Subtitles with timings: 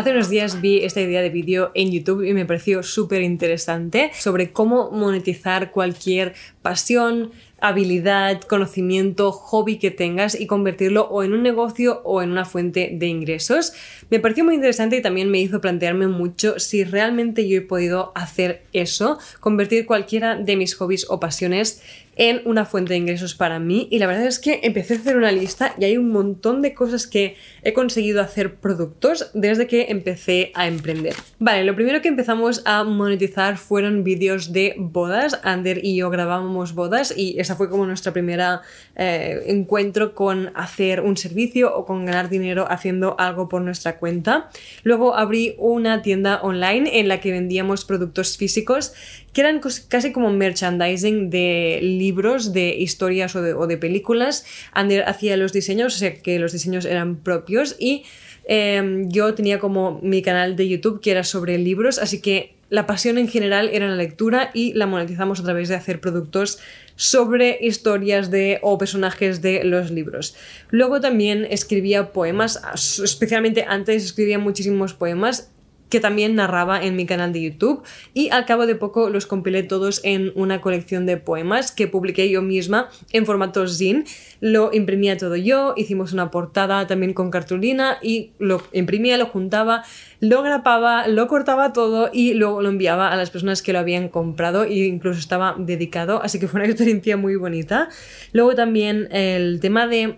[0.00, 4.10] Hace unos días vi esta idea de vídeo en YouTube y me pareció súper interesante
[4.14, 11.42] sobre cómo monetizar cualquier pasión, habilidad, conocimiento, hobby que tengas y convertirlo o en un
[11.42, 13.74] negocio o en una fuente de ingresos.
[14.10, 18.12] Me pareció muy interesante y también me hizo plantearme mucho si realmente yo he podido
[18.14, 21.82] hacer eso, convertir cualquiera de mis hobbies o pasiones
[22.20, 25.16] en una fuente de ingresos para mí y la verdad es que empecé a hacer
[25.16, 29.86] una lista y hay un montón de cosas que he conseguido hacer productos desde que
[29.88, 31.14] empecé a emprender.
[31.38, 35.40] Vale, lo primero que empezamos a monetizar fueron vídeos de bodas.
[35.44, 38.60] Ander y yo grabábamos bodas y esa fue como nuestra primera
[38.96, 44.50] eh, encuentro con hacer un servicio o con ganar dinero haciendo algo por nuestra cuenta.
[44.82, 48.92] Luego abrí una tienda online en la que vendíamos productos físicos
[49.32, 52.09] que eran casi como merchandising de libros,
[52.52, 54.44] de historias o de, películas.
[54.72, 58.04] Ander hacía los diseños, o sea que los diseños eran propios y
[58.44, 62.86] em, yo tenía como mi canal de YouTube que era sobre libros, así que la
[62.86, 66.60] pasión en general era la lectura y la monetizamos a través de hacer productos
[66.94, 70.36] sobre historias de o personajes de los libros.
[70.70, 72.60] Luego también escribía poemas,
[73.02, 75.50] especialmente antes escribía muchísimos poemas
[75.90, 77.82] que también narraba en mi canal de YouTube
[78.14, 82.30] y al cabo de poco los compilé todos en una colección de poemas que publiqué
[82.30, 84.04] yo misma en formato zine.
[84.40, 89.84] Lo imprimía todo yo, hicimos una portada también con cartulina y lo imprimía, lo juntaba,
[90.20, 94.08] lo grapaba, lo cortaba todo y luego lo enviaba a las personas que lo habían
[94.08, 97.88] comprado e incluso estaba dedicado, así que fue una experiencia muy bonita.
[98.32, 100.16] Luego también el tema de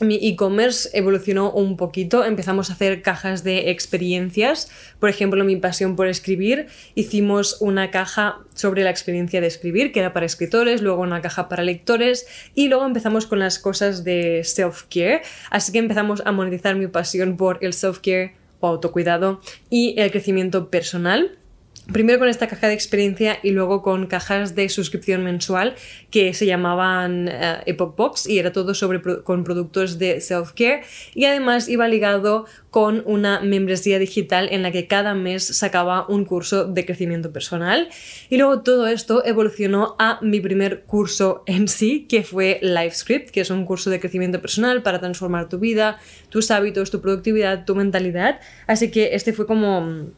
[0.00, 5.96] mi e-commerce evolucionó un poquito, empezamos a hacer cajas de experiencias, por ejemplo, mi pasión
[5.96, 11.02] por escribir, hicimos una caja sobre la experiencia de escribir, que era para escritores, luego
[11.02, 16.22] una caja para lectores y luego empezamos con las cosas de self-care, así que empezamos
[16.24, 21.38] a monetizar mi pasión por el self-care o autocuidado y el crecimiento personal.
[21.92, 25.76] Primero con esta caja de experiencia y luego con cajas de suscripción mensual
[26.10, 30.82] que se llamaban uh, Epoch Box y era todo sobre con productos de self-care
[31.14, 36.24] y además iba ligado con una membresía digital en la que cada mes sacaba un
[36.24, 37.88] curso de crecimiento personal.
[38.30, 43.42] Y luego todo esto evolucionó a mi primer curso en sí que fue LiveScript que
[43.42, 45.98] es un curso de crecimiento personal para transformar tu vida,
[46.30, 48.40] tus hábitos, tu productividad, tu mentalidad.
[48.66, 50.10] Así que este fue como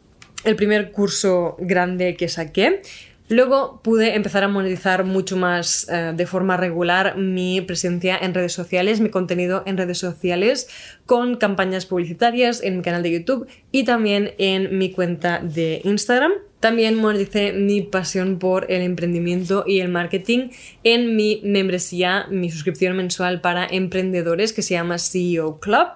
[0.43, 2.81] el primer curso grande que saqué.
[3.29, 8.53] Luego pude empezar a monetizar mucho más eh, de forma regular mi presencia en redes
[8.53, 10.67] sociales, mi contenido en redes sociales,
[11.05, 16.31] con campañas publicitarias en mi canal de YouTube y también en mi cuenta de Instagram.
[16.59, 20.49] También moneticé mi pasión por el emprendimiento y el marketing
[20.83, 25.87] en mi membresía, mi suscripción mensual para emprendedores que se llama CEO Club.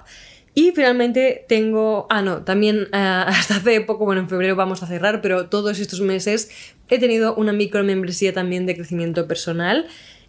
[0.56, 4.88] Y finalmente tengo, ah no, también eh, hasta hace poco, bueno, en febrero vamos a
[4.88, 6.52] cerrar, pero todos estos meses
[6.90, 9.88] he tenido una micro membresía también de crecimiento personal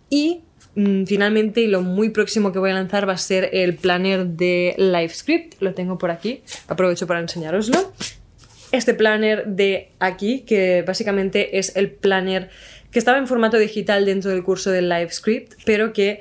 [0.08, 0.40] y
[0.76, 4.74] mm, finalmente lo muy próximo que voy a lanzar va a ser el planner de
[4.78, 7.92] LiveScript, lo tengo por aquí, aprovecho para enseñaroslo.
[8.72, 12.50] Este planner de aquí, que básicamente es el planner
[12.90, 16.20] que estaba en formato digital dentro del curso de LiveScript, pero que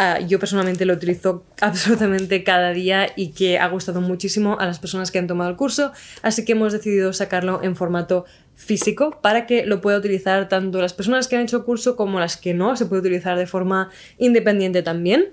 [0.00, 4.78] Ah, yo personalmente lo utilizo absolutamente cada día y que ha gustado muchísimo a las
[4.78, 8.24] personas que han tomado el curso, así que hemos decidido sacarlo en formato
[8.54, 12.20] físico para que lo pueda utilizar tanto las personas que han hecho el curso como
[12.20, 15.30] las que no, se puede utilizar de forma independiente también.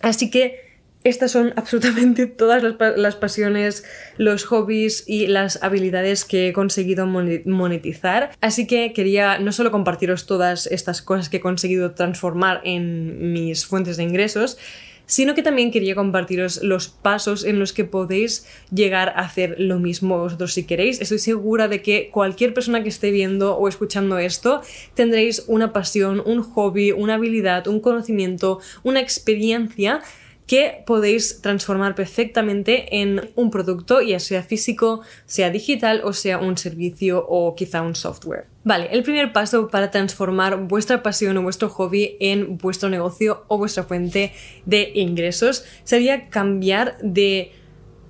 [0.00, 0.73] Así que
[1.04, 2.62] estas son absolutamente todas
[2.96, 3.84] las, pasiones,
[4.16, 8.30] los hobbies y las habilidades que he conseguido monetizar.
[8.40, 13.66] Así que quería no solo compartiros todas estas cosas que he conseguido transformar en mis
[13.66, 14.58] fuentes de ingresos,
[15.06, 19.78] sino que también quería compartiros los pasos en los que podéis llegar a hacer lo
[19.78, 21.00] mismo vosotros si queréis.
[21.00, 24.62] Estoy segura de que cualquier persona que esté viendo o escuchando esto
[24.94, 30.00] tendréis una pasión, un hobby, una habilidad, un conocimiento, una experiencia
[30.46, 36.58] que podéis transformar perfectamente en un producto, ya sea físico, sea digital o sea un
[36.58, 38.46] servicio o quizá un software.
[38.64, 43.58] Vale, el primer paso para transformar vuestra pasión o vuestro hobby en vuestro negocio o
[43.58, 44.32] vuestra fuente
[44.64, 47.52] de ingresos sería cambiar de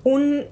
[0.02, 0.46] un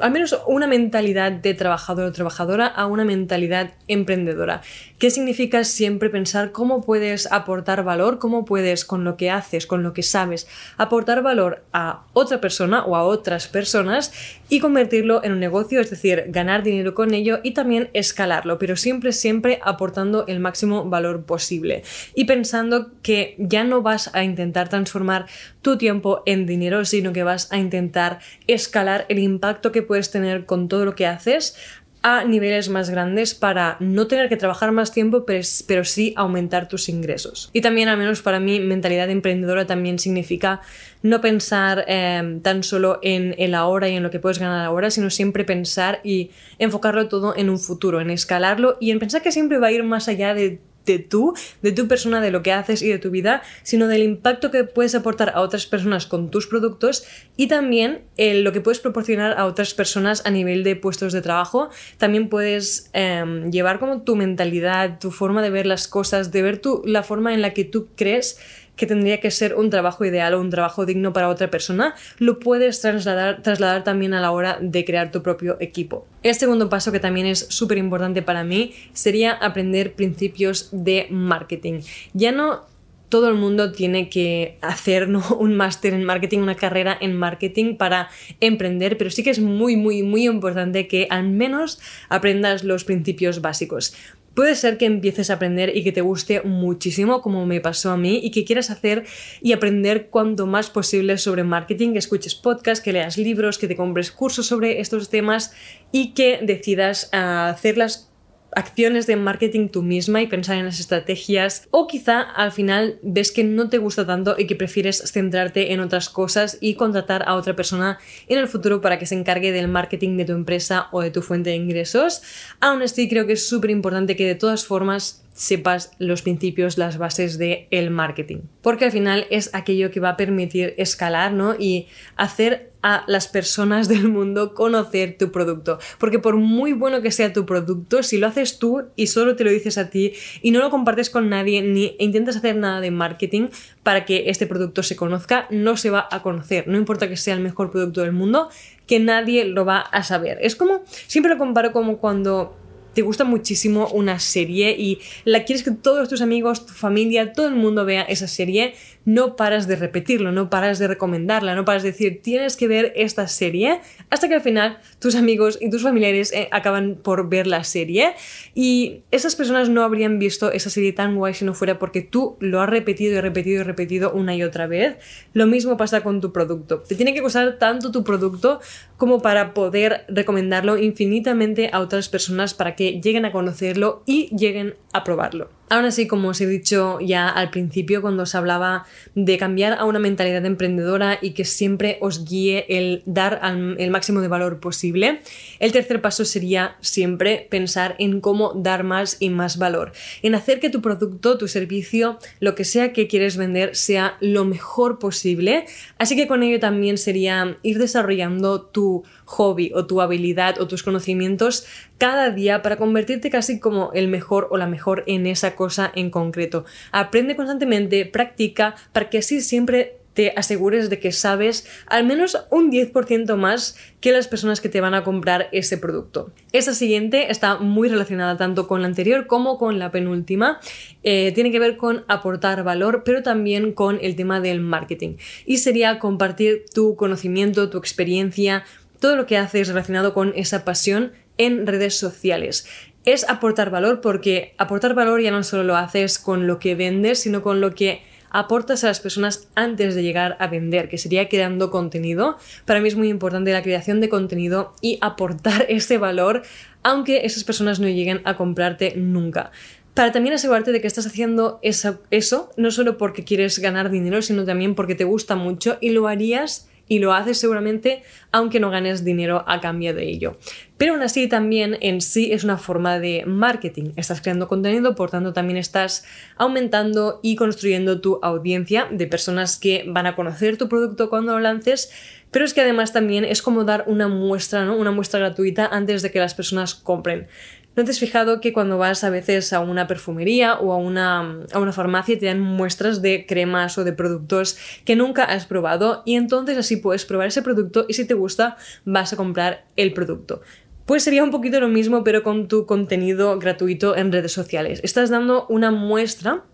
[0.00, 4.62] al menos una mentalidad de trabajador o trabajadora a una mentalidad emprendedora.
[5.04, 9.82] ¿Qué significa siempre pensar cómo puedes aportar valor, cómo puedes con lo que haces, con
[9.82, 10.48] lo que sabes,
[10.78, 14.14] aportar valor a otra persona o a otras personas
[14.48, 18.76] y convertirlo en un negocio, es decir, ganar dinero con ello y también escalarlo, pero
[18.76, 21.82] siempre, siempre aportando el máximo valor posible.
[22.14, 25.26] Y pensando que ya no vas a intentar transformar
[25.60, 30.46] tu tiempo en dinero, sino que vas a intentar escalar el impacto que puedes tener
[30.46, 31.58] con todo lo que haces
[32.04, 36.90] a niveles más grandes para no tener que trabajar más tiempo, pero, sí aumentar tus
[36.90, 37.48] ingresos.
[37.54, 40.60] Y también, al menos para mí, mentalidad emprendedora también significa
[41.02, 44.90] no pensar em, tan solo en el ahora y en lo que puedes ganar ahora,
[44.90, 49.32] sino siempre pensar y enfocarlo todo en un futuro, en escalarlo y en pensar que
[49.32, 52.52] siempre va a ir más allá de de tú, de tu persona, de lo que
[52.52, 56.30] haces y de tu vida, sino del impacto que puedes aportar a otras personas con
[56.30, 57.04] tus productos
[57.36, 61.70] y también lo que puedes proporcionar a otras personas a nivel de puestos de trabajo.
[61.98, 66.58] También puedes em, llevar como tu mentalidad, tu forma de ver las cosas, de ver
[66.58, 68.38] tu, la forma en la que tú crees
[68.76, 72.38] que tendría que ser un trabajo ideal o un trabajo digno para otra persona, lo
[72.38, 76.06] puedes trasladar, trasladar también a la hora de crear tu propio equipo.
[76.22, 81.80] El segundo paso que también es súper importante para mí sería aprender principios de marketing.
[82.12, 82.74] Ya no
[83.14, 88.08] todo el mundo tiene que hacer un máster en marketing, una carrera en marketing para
[88.40, 91.78] emprender, pero sí que es muy, muy, muy importante que al menos
[92.08, 93.94] aprendas los principios básicos.
[94.34, 97.96] Puede ser que empieces a aprender y que te guste muchísimo, como me pasó a
[97.96, 99.04] mí, y que quieras hacer
[99.40, 103.76] y aprender cuanto más posible sobre marketing, que escuches podcasts, que leas libros, que te
[103.76, 105.52] compres cursos sobre estos temas
[105.92, 108.10] y que decidas ah, hacerlas
[108.56, 113.32] acciones de marketing tú misma y pensar en las estrategias o quizá al final ves
[113.32, 117.34] que no te gusta tanto y que prefieres centrarte en otras cosas y contratar a
[117.34, 117.98] otra persona
[118.28, 121.22] en el futuro para que se encargue del marketing de tu empresa o de tu
[121.22, 122.22] fuente de ingresos.
[122.60, 126.96] Aún así creo que es súper importante que de todas formas sepas los principios, las
[126.96, 128.38] bases del el marketing.
[128.62, 131.54] Porque al final es aquello que va a permitir escalar ¿no?
[131.58, 135.78] y hacer a las personas del mundo conocer tu producto.
[135.98, 139.42] Porque por muy bueno que sea tu producto, si lo haces tú y solo te
[139.42, 142.90] lo dices a ti y no lo compartes con nadie ni intentas hacer nada de
[142.90, 143.48] marketing
[143.82, 146.68] para que este producto se conozca, no se va a conocer.
[146.68, 148.50] No importa que sea el mejor producto del mundo,
[148.86, 150.38] que nadie lo va a saber.
[150.42, 152.54] Es como, siempre lo comparo como cuando
[152.94, 157.48] te gusta muchísimo una serie y la quieres que todos tus amigos, tu familia, todo
[157.48, 161.82] el mundo vea esa serie, no paras de repetirlo, no paras de recomendarla, no paras
[161.82, 163.80] de decir tienes que ver esta serie
[164.10, 168.14] hasta que al final tus amigos y tus familiares eh, acaban por ver la serie
[168.54, 172.36] y esas personas no habrían visto esa serie tan guay si no fuera porque tú
[172.40, 174.96] lo has repetido y repetido y repetido una y otra vez.
[175.32, 176.80] Lo mismo pasa con tu producto.
[176.80, 178.60] Te tiene que gustar tanto tu producto
[178.96, 184.74] como para poder recomendarlo infinitamente a otras personas para que lleguen a conocerlo y lleguen
[184.92, 185.48] a probarlo.
[185.70, 188.84] Aún así, como os he dicho ya al principio, cuando os hablaba
[189.14, 193.40] de cambiar a una mentalidad emprendedora y que siempre os guíe el dar
[193.78, 195.20] el máximo de valor posible,
[195.60, 200.60] el tercer paso sería siempre pensar en cómo dar más y más valor, en hacer
[200.60, 205.64] que tu producto, tu servicio, lo que sea que quieres vender sea lo mejor posible.
[205.98, 210.82] Así que con ello también sería ir desarrollando tu hobby o tu habilidad o tus
[210.82, 211.66] conocimientos
[211.98, 216.64] cada día para convertirte casi como el mejor o la mejor en cosa en concreto.
[216.92, 222.70] Aprende constantemente, practica para que así siempre te asegures de que sabes al menos un
[222.70, 226.30] 10% más que las personas que te van a comprar ese producto.
[226.52, 230.60] Esta siguiente está muy relacionada tanto con la anterior como con la penúltima.
[231.02, 235.16] Eh, tiene que ver con aportar valor, pero también con el tema del marketing.
[235.44, 238.64] Y sería compartir tu conocimiento, tu experiencia,
[239.00, 242.66] todo lo que haces relacionado con esa pasión en redes sociales.
[243.04, 247.20] Es aportar valor porque aportar valor ya no solo lo haces con lo que vendes,
[247.20, 251.28] sino con lo que aportas a las personas antes de llegar a vender, que sería
[251.28, 252.36] creando contenido.
[252.64, 256.42] Para mí es muy importante la creación de contenido y aportar ese valor,
[256.82, 259.52] aunque esas personas no lleguen a comprarte nunca
[259.94, 264.44] para también asegurarte de que estás haciendo eso, no solo porque quieres ganar dinero, sino
[264.44, 269.04] también porque te gusta mucho y lo harías y lo haces seguramente aunque no ganes
[269.04, 270.36] dinero a cambio de ello.
[270.76, 273.92] Pero aún así también en sí es una forma de marketing.
[273.96, 276.04] Estás creando contenido, por tanto también estás
[276.36, 281.40] aumentando y construyendo tu audiencia de personas que van a conocer tu producto cuando lo
[281.40, 281.92] lances.
[282.30, 284.76] Pero es que además también es como dar una muestra, ¿no?
[284.76, 287.28] Una muestra gratuita antes de que las personas compren.
[287.76, 291.40] ¿No te has fijado que cuando vas a veces a una perfumería o a una,
[291.52, 296.02] a una farmacia te dan muestras de cremas o de productos que nunca has probado
[296.04, 299.92] y entonces así puedes probar ese producto y si te gusta vas a comprar el
[299.92, 300.40] producto?
[300.86, 304.80] Pues sería un poquito lo mismo pero con tu contenido gratuito en redes sociales.
[304.84, 306.44] Estás dando una muestra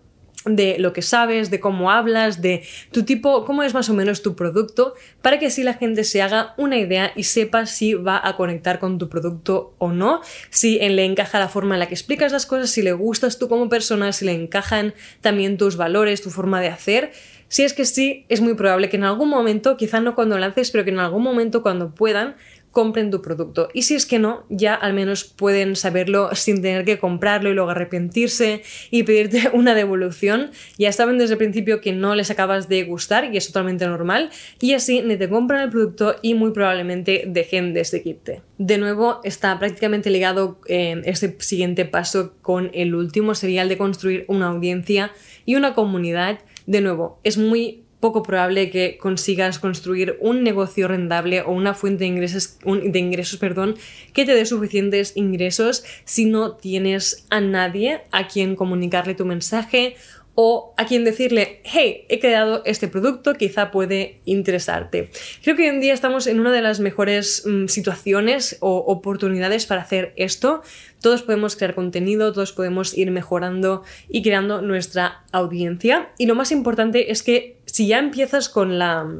[0.44, 4.22] de lo que sabes, de cómo hablas, de tu tipo, cómo es más o menos
[4.22, 8.20] tu producto, para que así la gente se haga una idea y sepa si va
[8.22, 11.94] a conectar con tu producto o no, si le encaja la forma en la que
[11.94, 16.22] explicas las cosas, si le gustas tú como persona, si le encajan también tus valores,
[16.22, 17.12] tu forma de hacer.
[17.48, 20.70] Si es que sí, es muy probable que en algún momento, quizá no cuando lances,
[20.70, 22.36] pero que en algún momento cuando puedan,
[22.70, 23.68] compren tu producto.
[23.74, 27.54] Y si es que no, ya al menos pueden saberlo sin tener que comprarlo y
[27.54, 30.50] luego arrepentirse y pedirte una devolución.
[30.78, 34.30] Ya saben desde el principio que no les acabas de gustar y es totalmente normal.
[34.60, 38.42] Y así ni te compran el producto y muy probablemente dejen de seguirte.
[38.58, 43.78] De nuevo, está prácticamente ligado eh, este siguiente paso con el último, sería el de
[43.78, 45.12] construir una audiencia
[45.46, 46.40] y una comunidad.
[46.66, 52.04] De nuevo, es muy poco probable que consigas construir un negocio rentable o una fuente
[52.04, 53.76] de ingresos, de ingresos perdón,
[54.12, 59.96] que te dé suficientes ingresos si no tienes a nadie a quien comunicarle tu mensaje
[60.42, 65.10] o a quien decirle, hey, he creado este producto, quizá puede interesarte.
[65.42, 69.66] Creo que hoy en día estamos en una de las mejores mm, situaciones o oportunidades
[69.66, 70.62] para hacer esto.
[71.02, 76.10] Todos podemos crear contenido, todos podemos ir mejorando y creando nuestra audiencia.
[76.16, 79.10] Y lo más importante es que si ya empiezas con la,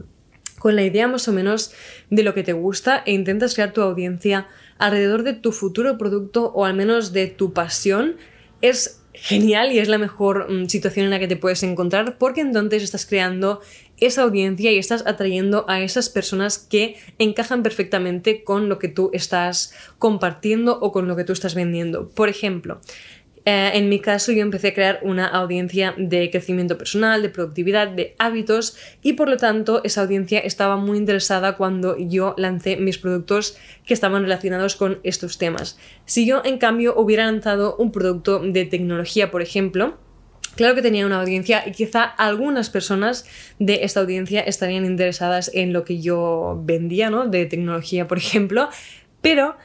[0.58, 1.72] con la idea más o menos
[2.10, 6.52] de lo que te gusta e intentas crear tu audiencia alrededor de tu futuro producto
[6.54, 8.16] o al menos de tu pasión,
[8.60, 12.42] es genial y es la mejor mm, situación en la que te puedes encontrar porque
[12.42, 13.62] entonces estás creando
[13.96, 19.08] esa audiencia y estás atrayendo a esas personas que encajan perfectamente con lo que tú
[19.14, 22.10] estás compartiendo o con lo que tú estás vendiendo.
[22.10, 22.82] Por ejemplo,
[23.52, 27.88] eh, en mi caso yo empecé a crear una audiencia de crecimiento personal, de productividad,
[27.88, 32.98] de hábitos y por lo tanto esa audiencia estaba muy interesada cuando yo lancé mis
[32.98, 35.80] productos que estaban relacionados con estos temas.
[36.04, 39.98] Si yo en cambio hubiera lanzado un producto de tecnología, por ejemplo,
[40.56, 43.24] Claro que tenía una audiencia y quizá algunas personas
[43.60, 47.28] de esta audiencia estarían interesadas en lo que yo vendía, ¿no?
[47.28, 48.68] De tecnología, por ejemplo,
[49.20, 49.56] pero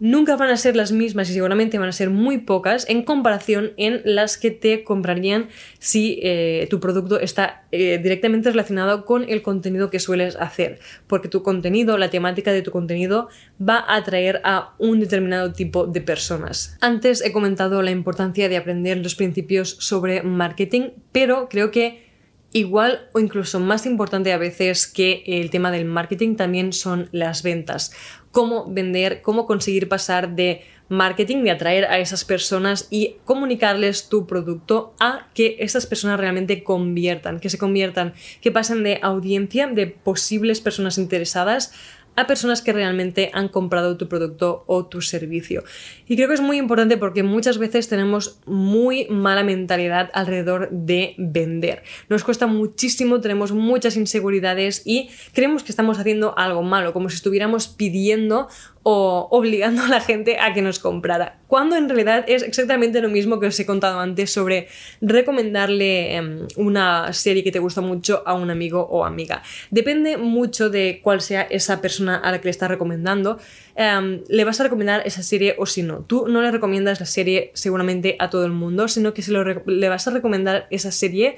[0.00, 3.72] nunca van a ser las mismas y seguramente van a ser muy pocas en comparación
[3.76, 9.42] en las que te comprarían si eh, tu producto está eh, directamente relacionado con el
[9.42, 10.80] contenido que sueles hacer.
[11.06, 13.28] Porque tu contenido, la temática de tu contenido
[13.60, 16.76] va a atraer a un determinado tipo de personas.
[16.80, 22.10] Antes he comentado la importancia de aprender los principios sobre marketing, pero creo que
[22.52, 27.44] Igual o incluso más importante a veces que el tema del marketing también son las
[27.44, 27.92] ventas.
[28.32, 34.26] Cómo vender, cómo conseguir pasar de marketing, de atraer a esas personas y comunicarles tu
[34.26, 39.86] producto a que esas personas realmente conviertan, que se conviertan, que pasen de audiencia, de
[39.86, 41.72] posibles personas interesadas
[42.20, 45.64] a personas que realmente han comprado tu producto o tu servicio.
[46.06, 51.14] Y creo que es muy importante porque muchas veces tenemos muy mala mentalidad alrededor de
[51.18, 51.82] vender.
[52.08, 57.16] Nos cuesta muchísimo, tenemos muchas inseguridades y creemos que estamos haciendo algo malo, como si
[57.16, 58.48] estuviéramos pidiendo
[58.82, 61.38] o obligando a la gente a que nos comprara.
[61.46, 64.68] Cuando en realidad es exactamente lo mismo que os he contado antes sobre
[65.00, 69.42] recomendarle em, una serie que te gusta mucho a un amigo o amiga.
[69.70, 73.38] Depende mucho de cuál sea esa persona a la que le estás recomendando.
[73.74, 76.00] Em, le vas a recomendar esa serie o si no.
[76.00, 79.88] Tú no le recomiendas la serie seguramente a todo el mundo, sino que se le
[79.88, 81.36] vas a recomendar esa serie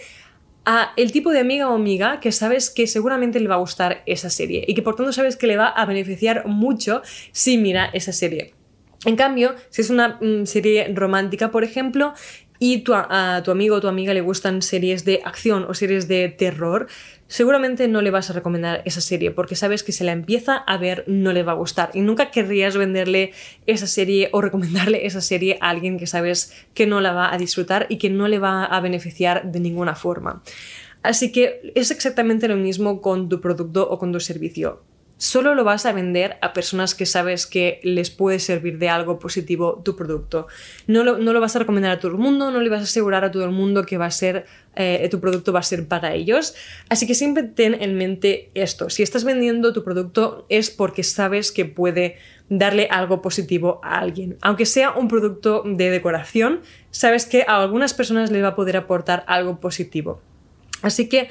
[0.65, 4.03] a el tipo de amiga o amiga que sabes que seguramente le va a gustar
[4.07, 7.03] esa serie y que por tanto sabes que le va a beneficiar mucho
[7.33, 8.55] si mira esa serie.
[9.05, 12.15] En cambio, si es una mm, serie romántica, por ejemplo,
[12.63, 16.07] y tu, a tu amigo o tu amiga le gustan series de acción o series
[16.07, 16.87] de terror,
[17.27, 20.77] seguramente no le vas a recomendar esa serie porque sabes que si la empieza a
[20.77, 23.33] ver no le va a gustar y nunca querrías venderle
[23.67, 27.37] esa serie o recomendarle esa serie a alguien que sabes que no la va a
[27.37, 30.45] disfrutar y que no le va a beneficiar de ninguna forma.
[31.03, 34.85] Así que es exactamente lo mismo con tu producto o con tu servicio
[35.23, 39.21] solo lo vas a vender a personas que sabes que les puede servir de algo
[39.21, 40.49] positivo tu producto.
[40.89, 42.83] No lo, no lo vas a recomendar a todo el mundo, no le vas a
[42.83, 45.87] asegurar a todo el mundo que va a ser eh, tu producto va a ser
[45.87, 46.57] para ellos.
[46.89, 48.91] Así que siempre ten en mente esto.
[48.91, 52.17] Si estás vendiendo tu producto es porque sabes que puede
[52.49, 54.39] darle algo positivo a alguien.
[54.43, 58.77] Aunque sea un producto de decoración, sabes que a algunas personas les va a poder
[58.77, 60.21] aportar algo positivo.
[60.83, 61.29] Así que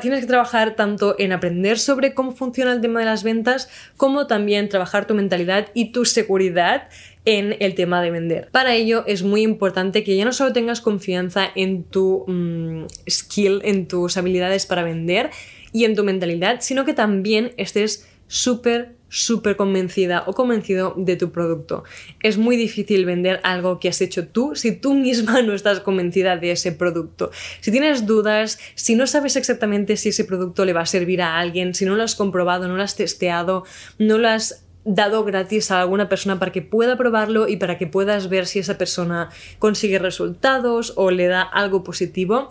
[0.00, 4.26] tienes que trabajar tanto en aprender sobre cómo funciona el tema de las ventas, como
[4.26, 6.88] también trabajar tu mentalidad y tu seguridad
[7.24, 8.48] en el tema de vender.
[8.52, 13.60] Para ello es muy importante que ya no solo tengas confianza en tu mm, skill,
[13.64, 15.30] en tus habilidades para vender
[15.72, 21.30] y en tu mentalidad, sino que también estés súper súper convencida o convencido de tu
[21.30, 21.84] producto.
[22.22, 26.38] Es muy difícil vender algo que has hecho tú si tú misma no estás convencida
[26.38, 27.30] de ese producto.
[27.60, 31.38] Si tienes dudas, si no sabes exactamente si ese producto le va a servir a
[31.38, 33.64] alguien, si no lo has comprobado, no lo has testeado,
[33.98, 37.86] no lo has dado gratis a alguna persona para que pueda probarlo y para que
[37.86, 39.28] puedas ver si esa persona
[39.58, 42.48] consigue resultados o le da algo positivo,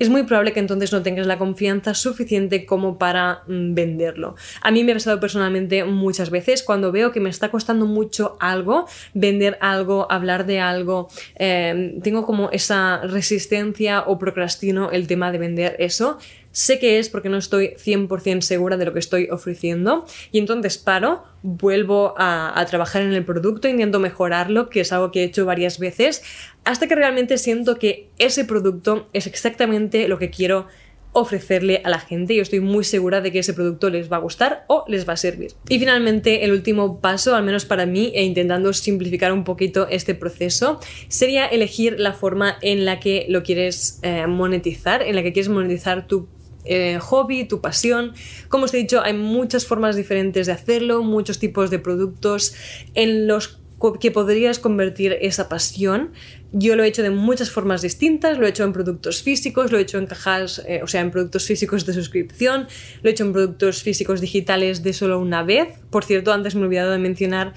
[0.00, 4.34] es muy probable que entonces no tengas la confianza suficiente como para mm, venderlo.
[4.62, 8.36] A mí me ha pasado personalmente muchas veces cuando veo que me está costando mucho
[8.40, 15.30] algo, vender algo, hablar de algo, em, tengo como esa resistencia o procrastino el tema
[15.30, 16.18] de vender eso.
[16.52, 20.78] Sé que es porque no estoy 100% segura de lo que estoy ofreciendo y entonces
[20.78, 25.46] paro, vuelvo a, trabajar en el producto, intento mejorarlo, que es algo que he hecho
[25.46, 26.22] varias veces,
[26.64, 30.66] hasta que realmente siento que ese producto es exactamente lo que quiero
[31.12, 34.20] ofrecerle a la gente y estoy muy segura de que ese producto les va a
[34.20, 35.52] gustar o les va a servir.
[35.68, 40.14] Y finalmente el último paso, al menos para mí, e intentando simplificar un poquito este
[40.14, 40.78] proceso,
[41.08, 45.48] sería elegir la forma en la que lo quieres eh, monetizar, en la que quieres
[45.48, 46.28] monetizar tu
[46.64, 48.12] eh, hobby, tu pasión.
[48.48, 52.54] Como os he dicho, hay muchas formas diferentes de hacerlo, muchos tipos de productos
[52.94, 53.60] en los
[54.00, 56.12] que podrías convertir esa pasión.
[56.52, 59.78] Yo lo he hecho de muchas formas distintas, lo he hecho en productos físicos, lo
[59.78, 62.66] he hecho en cajas, eh, o sea, en productos físicos de suscripción,
[63.02, 65.68] lo he hecho en productos físicos digitales de solo una vez.
[65.90, 67.54] Por cierto, antes me he olvidado de mencionar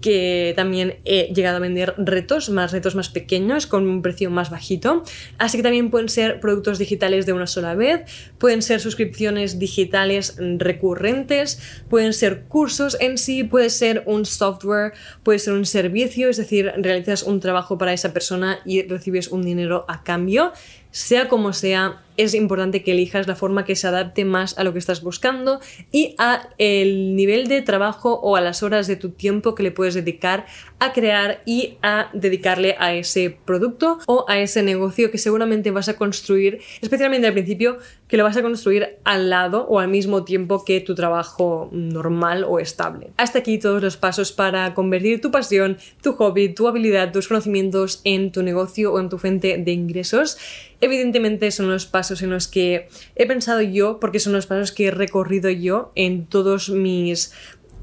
[0.00, 4.50] que también he llegado a vender retos, más retos más pequeños, con un precio más
[4.50, 5.02] bajito.
[5.38, 8.02] Así que también pueden ser productos digitales de una sola vez,
[8.38, 14.92] pueden ser suscripciones digitales recurrentes, pueden ser cursos en sí, puede ser un software,
[15.22, 19.42] puede ser un servicio, es decir, realizas un trabajo para esa persona y recibes un
[19.42, 20.52] dinero a cambio.
[20.90, 24.72] Sea como sea, es importante que elijas la forma que se adapte más a lo
[24.72, 25.60] que estás buscando
[25.92, 29.70] y a el nivel de trabajo o a las horas de tu tiempo que le
[29.70, 30.46] puedes dedicar
[30.78, 35.88] a crear y a dedicarle a ese producto o a ese negocio que seguramente vas
[35.88, 40.24] a construir, especialmente al principio, que lo vas a construir al lado o al mismo
[40.24, 43.12] tiempo que tu trabajo normal o estable.
[43.16, 48.00] Hasta aquí todos los pasos para convertir tu pasión, tu hobby, tu habilidad, tus conocimientos
[48.04, 50.38] en tu negocio o en tu fuente de ingresos.
[50.80, 54.86] Evidentemente son los pasos en los que he pensado yo, porque son los pasos que
[54.86, 57.32] he recorrido yo en todos mis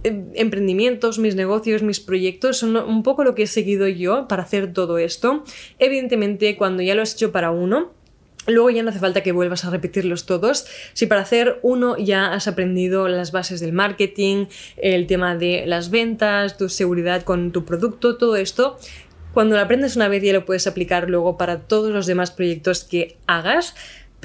[0.04, 4.44] eh, emprendimientos, mis negocios, mis proyectos, son un poco lo que he seguido yo para
[4.44, 5.44] hacer todo esto.
[5.80, 7.96] Evidentemente, cuando ya lo has hecho para uno,
[8.50, 10.66] Luego ya no hace falta que vuelvas a repetirlos todos.
[10.94, 14.46] Si para hacer uno ya has aprendido las bases del marketing,
[14.78, 18.78] el tema de las ventas, tu seguridad con tu producto, todo esto,
[19.34, 22.84] cuando lo aprendes una vez ya lo puedes aplicar luego para todos los demás proyectos
[22.84, 23.76] que hagas,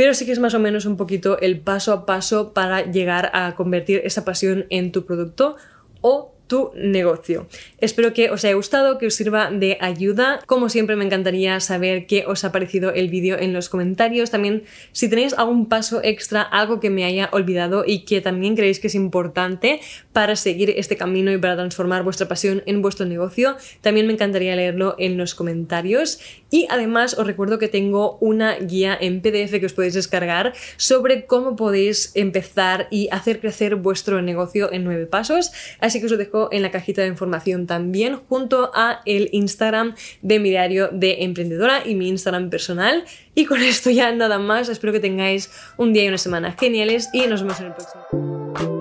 [0.02, 3.30] pero sí que es más o menos un poquito el paso a paso para llegar
[3.34, 5.54] a convertir esa pasión en tu producto
[6.00, 7.46] o tu negocio.
[7.78, 10.42] Espero que os haya gustado, que os sirva de ayuda.
[10.44, 14.30] Como siempre me encantaría saber qué os ha parecido el vídeo en los comentarios.
[14.30, 18.80] También si tenéis algún paso extra, algo que me haya olvidado y que también creéis
[18.80, 19.80] que es importante
[20.12, 24.54] para seguir este camino y para transformar vuestra pasión en vuestro negocio, también me encantaría
[24.54, 26.20] leerlo en los comentarios.
[26.50, 31.24] Y además os recuerdo que tengo una guía en PDF que os podéis descargar sobre
[31.24, 35.50] cómo podéis empezar y hacer crecer vuestro negocio en nueve pasos.
[35.80, 36.18] Así que os lo
[36.50, 41.82] en la cajita de información también, junto a el Instagram de mi diario de emprendedora
[41.86, 43.04] y mi Instagram personal.
[43.34, 47.10] Y con esto ya nada más, espero que tengáis un día y una semana geniales
[47.12, 48.71] y nos vemos en el próximo.